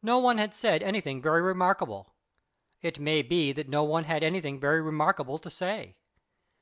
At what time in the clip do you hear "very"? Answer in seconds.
1.20-1.42, 4.58-4.80